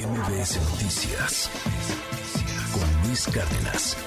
MBS 0.00 0.58
Noticias 0.70 1.50
con 2.72 3.06
Luis 3.06 3.26
Cárdenas. 3.26 3.98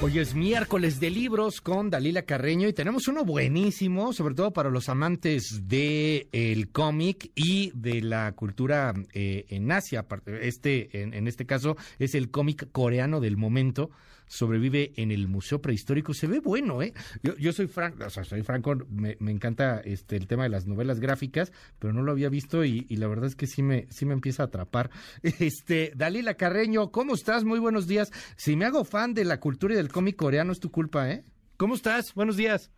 Hoy 0.00 0.18
es 0.18 0.34
miércoles 0.34 0.98
de 0.98 1.10
libros 1.10 1.60
con 1.60 1.90
Dalila 1.90 2.22
Carreño 2.22 2.66
y 2.66 2.72
tenemos 2.72 3.06
uno 3.06 3.26
buenísimo, 3.26 4.14
sobre 4.14 4.34
todo 4.34 4.54
para 4.54 4.70
los 4.70 4.88
amantes 4.88 5.68
del 5.68 6.28
el 6.32 6.70
cómic 6.72 7.30
y 7.34 7.70
de 7.74 8.00
la 8.00 8.32
cultura 8.32 8.94
eh, 9.12 9.44
en 9.50 9.70
Asia. 9.70 10.06
Este, 10.24 11.02
en 11.02 11.28
este 11.28 11.44
caso, 11.44 11.76
es 11.98 12.14
el 12.14 12.30
cómic 12.30 12.72
coreano 12.72 13.20
del 13.20 13.36
momento 13.36 13.90
sobrevive 14.26 14.92
en 14.96 15.10
el 15.10 15.28
Museo 15.28 15.60
Prehistórico. 15.60 16.14
Se 16.14 16.26
ve 16.26 16.40
bueno, 16.40 16.82
¿eh? 16.82 16.92
Yo, 17.22 17.36
yo 17.36 17.52
soy 17.52 17.66
franco, 17.66 18.04
o 18.04 18.10
sea, 18.10 18.24
soy 18.24 18.42
franco, 18.42 18.76
me, 18.90 19.16
me, 19.20 19.30
encanta 19.30 19.80
este 19.84 20.16
el 20.16 20.26
tema 20.26 20.44
de 20.44 20.48
las 20.50 20.66
novelas 20.66 21.00
gráficas, 21.00 21.52
pero 21.78 21.92
no 21.92 22.02
lo 22.02 22.12
había 22.12 22.28
visto 22.28 22.64
y, 22.64 22.86
y, 22.88 22.96
la 22.96 23.08
verdad 23.08 23.26
es 23.26 23.36
que 23.36 23.46
sí 23.46 23.62
me, 23.62 23.86
sí 23.90 24.06
me 24.06 24.14
empieza 24.14 24.42
a 24.42 24.46
atrapar. 24.46 24.90
Este, 25.46 25.92
Dalila 25.94 26.34
Carreño, 26.34 26.90
¿cómo 26.90 27.14
estás? 27.14 27.44
Muy 27.44 27.58
buenos 27.58 27.86
días. 27.86 28.10
Si 28.36 28.56
me 28.56 28.64
hago 28.64 28.84
fan 28.84 29.14
de 29.14 29.24
la 29.24 29.38
cultura 29.38 29.74
y 29.74 29.76
del 29.76 29.92
cómic 29.92 30.16
coreano, 30.16 30.52
es 30.52 30.60
tu 30.60 30.70
culpa, 30.70 31.10
¿eh? 31.10 31.24
¿Cómo 31.56 31.74
estás? 31.74 32.14
Buenos 32.14 32.36
días. 32.36 32.72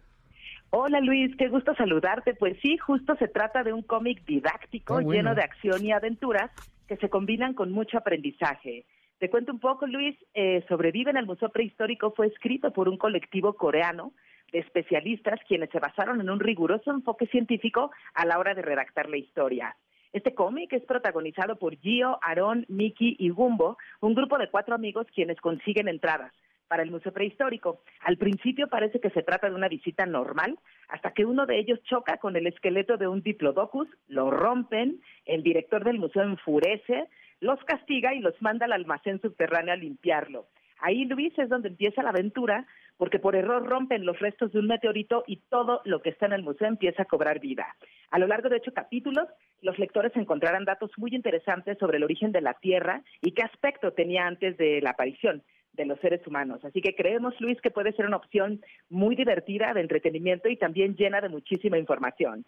Hola 0.70 1.00
Luis, 1.00 1.34
qué 1.36 1.48
gusto 1.48 1.74
saludarte. 1.74 2.34
Pues 2.34 2.56
sí, 2.60 2.76
justo 2.76 3.16
se 3.16 3.28
trata 3.28 3.62
de 3.62 3.72
un 3.72 3.82
cómic 3.82 4.24
didáctico 4.26 4.94
bueno. 4.94 5.12
lleno 5.12 5.34
de 5.34 5.42
acción 5.42 5.84
y 5.84 5.92
aventuras 5.92 6.50
que 6.86 6.96
se 6.96 7.08
combinan 7.08 7.54
con 7.54 7.72
mucho 7.72 7.98
aprendizaje. 7.98 8.84
Te 9.18 9.30
cuento 9.30 9.50
un 9.50 9.58
poco, 9.58 9.86
Luis. 9.86 10.16
Eh, 10.34 10.64
Sobrevive 10.68 11.10
en 11.10 11.16
el 11.16 11.26
Museo 11.26 11.48
Prehistórico 11.48 12.12
fue 12.12 12.28
escrito 12.28 12.72
por 12.72 12.88
un 12.88 12.96
colectivo 12.96 13.54
coreano 13.54 14.12
de 14.52 14.60
especialistas 14.60 15.40
quienes 15.48 15.70
se 15.70 15.80
basaron 15.80 16.20
en 16.20 16.30
un 16.30 16.38
riguroso 16.38 16.92
enfoque 16.92 17.26
científico 17.26 17.90
a 18.14 18.24
la 18.24 18.38
hora 18.38 18.54
de 18.54 18.62
redactar 18.62 19.08
la 19.08 19.16
historia. 19.16 19.76
Este 20.12 20.34
cómic 20.34 20.72
es 20.72 20.84
protagonizado 20.84 21.56
por 21.56 21.76
Gio, 21.76 22.18
Aaron, 22.22 22.64
Miki 22.68 23.16
y 23.18 23.30
Gumbo, 23.30 23.76
un 24.00 24.14
grupo 24.14 24.38
de 24.38 24.48
cuatro 24.50 24.74
amigos 24.74 25.06
quienes 25.12 25.38
consiguen 25.40 25.88
entradas 25.88 26.32
para 26.68 26.82
el 26.82 26.90
Museo 26.90 27.12
Prehistórico. 27.12 27.80
Al 28.00 28.18
principio 28.18 28.68
parece 28.68 29.00
que 29.00 29.10
se 29.10 29.22
trata 29.22 29.48
de 29.48 29.54
una 29.54 29.68
visita 29.68 30.06
normal, 30.06 30.58
hasta 30.88 31.12
que 31.12 31.24
uno 31.24 31.44
de 31.44 31.58
ellos 31.58 31.82
choca 31.84 32.18
con 32.18 32.36
el 32.36 32.46
esqueleto 32.46 32.96
de 32.96 33.08
un 33.08 33.22
diplodocus, 33.22 33.88
lo 34.06 34.30
rompen, 34.30 35.00
el 35.24 35.42
director 35.42 35.82
del 35.84 35.98
museo 35.98 36.22
enfurece, 36.22 37.08
los 37.40 37.62
castiga 37.64 38.14
y 38.14 38.20
los 38.20 38.40
manda 38.40 38.66
al 38.66 38.72
almacén 38.72 39.20
subterráneo 39.20 39.74
a 39.74 39.76
limpiarlo. 39.76 40.46
Ahí, 40.80 41.04
Luis, 41.04 41.36
es 41.38 41.48
donde 41.48 41.68
empieza 41.68 42.02
la 42.02 42.10
aventura, 42.10 42.66
porque 42.96 43.18
por 43.18 43.34
error 43.34 43.66
rompen 43.66 44.04
los 44.04 44.18
restos 44.18 44.52
de 44.52 44.58
un 44.58 44.66
meteorito 44.66 45.24
y 45.26 45.36
todo 45.48 45.80
lo 45.84 46.02
que 46.02 46.10
está 46.10 46.26
en 46.26 46.32
el 46.32 46.42
museo 46.42 46.68
empieza 46.68 47.02
a 47.02 47.06
cobrar 47.06 47.40
vida. 47.40 47.66
A 48.10 48.18
lo 48.18 48.26
largo 48.26 48.48
de 48.48 48.56
ocho 48.56 48.72
capítulos, 48.72 49.28
los 49.60 49.78
lectores 49.78 50.14
encontrarán 50.16 50.64
datos 50.64 50.90
muy 50.96 51.14
interesantes 51.14 51.78
sobre 51.78 51.98
el 51.98 52.04
origen 52.04 52.32
de 52.32 52.40
la 52.40 52.54
Tierra 52.54 53.02
y 53.22 53.32
qué 53.32 53.42
aspecto 53.42 53.92
tenía 53.92 54.26
antes 54.26 54.56
de 54.56 54.80
la 54.80 54.90
aparición 54.90 55.42
de 55.72 55.86
los 55.86 55.98
seres 56.00 56.26
humanos. 56.26 56.64
Así 56.64 56.80
que 56.80 56.94
creemos, 56.94 57.40
Luis, 57.40 57.60
que 57.60 57.70
puede 57.70 57.92
ser 57.92 58.06
una 58.06 58.16
opción 58.16 58.60
muy 58.88 59.14
divertida 59.14 59.72
de 59.74 59.80
entretenimiento 59.80 60.48
y 60.48 60.56
también 60.56 60.96
llena 60.96 61.20
de 61.20 61.28
muchísima 61.28 61.78
información. 61.78 62.44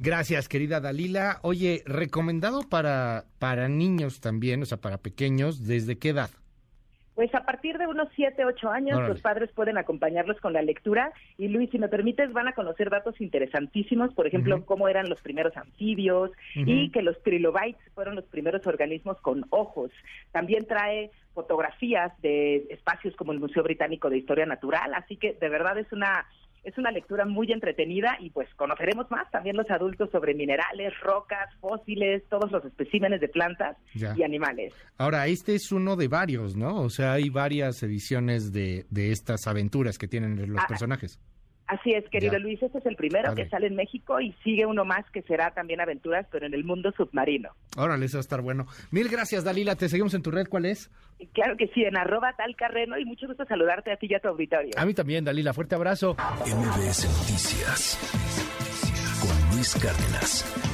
Gracias, 0.00 0.48
querida 0.48 0.78
Dalila. 0.78 1.40
Oye, 1.42 1.82
recomendado 1.84 2.60
para, 2.68 3.24
para 3.40 3.68
niños 3.68 4.20
también, 4.20 4.62
o 4.62 4.64
sea, 4.64 4.78
para 4.78 4.98
pequeños, 4.98 5.66
¿desde 5.66 5.98
qué 5.98 6.10
edad? 6.10 6.30
Pues 7.16 7.34
a 7.34 7.44
partir 7.44 7.78
de 7.78 7.88
unos 7.88 8.06
7, 8.14 8.44
8 8.44 8.70
años 8.70 8.96
Órale. 8.96 9.14
los 9.14 9.20
padres 9.20 9.50
pueden 9.50 9.76
acompañarlos 9.76 10.40
con 10.40 10.52
la 10.52 10.62
lectura 10.62 11.12
y 11.36 11.48
Luis, 11.48 11.68
si 11.70 11.80
me 11.80 11.88
permites, 11.88 12.32
van 12.32 12.46
a 12.46 12.52
conocer 12.52 12.90
datos 12.90 13.20
interesantísimos, 13.20 14.14
por 14.14 14.28
ejemplo, 14.28 14.54
uh 14.54 14.58
-huh. 14.60 14.64
cómo 14.66 14.86
eran 14.86 15.08
los 15.08 15.20
primeros 15.20 15.56
anfibios 15.56 16.30
uh 16.30 16.60
-huh. 16.60 16.64
y 16.64 16.92
que 16.92 17.02
los 17.02 17.20
trilobites 17.24 17.82
fueron 17.92 18.14
los 18.14 18.24
primeros 18.26 18.64
organismos 18.68 19.20
con 19.20 19.46
ojos. 19.50 19.90
También 20.30 20.64
trae 20.68 21.10
fotografías 21.34 22.12
de 22.22 22.68
espacios 22.70 23.16
como 23.16 23.32
el 23.32 23.40
Museo 23.40 23.64
Británico 23.64 24.10
de 24.10 24.18
Historia 24.18 24.46
Natural, 24.46 24.94
así 24.94 25.16
que 25.16 25.32
de 25.32 25.48
verdad 25.48 25.76
es 25.76 25.90
una 25.92 26.24
es 26.64 26.76
una 26.78 26.90
lectura 26.90 27.24
muy 27.24 27.50
entretenida 27.52 28.16
y 28.20 28.30
pues 28.30 28.48
conoceremos 28.54 29.10
más 29.10 29.30
también 29.30 29.56
los 29.56 29.70
adultos 29.70 30.10
sobre 30.10 30.34
minerales, 30.34 30.92
rocas, 31.00 31.54
fósiles, 31.60 32.22
todos 32.28 32.50
los 32.50 32.64
especímenes 32.64 33.20
de 33.20 33.28
plantas 33.28 33.76
ya. 33.94 34.14
y 34.16 34.22
animales. 34.22 34.74
Ahora, 34.96 35.26
este 35.26 35.54
es 35.54 35.72
uno 35.72 35.96
de 35.96 36.08
varios, 36.08 36.56
¿no? 36.56 36.80
O 36.82 36.90
sea, 36.90 37.12
hay 37.12 37.30
varias 37.30 37.82
ediciones 37.82 38.52
de, 38.52 38.86
de 38.90 39.12
estas 39.12 39.46
aventuras 39.46 39.98
que 39.98 40.08
tienen 40.08 40.52
los 40.52 40.62
ah, 40.62 40.66
personajes. 40.68 41.20
Así 41.68 41.92
es, 41.92 42.08
querido 42.08 42.32
ya. 42.32 42.38
Luis, 42.38 42.62
este 42.62 42.78
es 42.78 42.86
el 42.86 42.96
primero 42.96 43.28
vale. 43.28 43.42
que 43.44 43.50
sale 43.50 43.66
en 43.66 43.76
México 43.76 44.20
y 44.20 44.32
sigue 44.42 44.64
uno 44.64 44.86
más 44.86 45.04
que 45.12 45.20
será 45.22 45.50
también 45.52 45.80
aventuras, 45.80 46.26
pero 46.32 46.46
en 46.46 46.54
el 46.54 46.64
mundo 46.64 46.92
submarino. 46.96 47.50
Órale, 47.76 48.06
eso 48.06 48.16
va 48.16 48.20
a 48.20 48.22
estar 48.22 48.40
bueno. 48.40 48.66
Mil 48.90 49.08
gracias, 49.08 49.44
Dalila. 49.44 49.76
Te 49.76 49.88
seguimos 49.90 50.14
en 50.14 50.22
tu 50.22 50.30
red, 50.30 50.48
¿cuál 50.48 50.64
es? 50.64 50.90
Claro 51.34 51.56
que 51.58 51.68
sí, 51.68 51.82
en 51.84 51.96
arroba 51.98 52.32
tal 52.36 52.56
carreno 52.56 52.98
y 52.98 53.04
mucho 53.04 53.26
gusto 53.26 53.44
saludarte 53.44 53.92
a 53.92 53.96
ti 53.96 54.06
y 54.08 54.14
a 54.14 54.20
tu 54.20 54.28
auditorio. 54.28 54.70
A 54.76 54.86
mí 54.86 54.94
también, 54.94 55.24
Dalila. 55.24 55.52
Fuerte 55.52 55.74
abrazo. 55.74 56.16
MBS 56.46 57.04
Noticias 57.04 57.98
con 59.20 59.56
Luis 59.56 59.74
Cárdenas. 59.74 60.67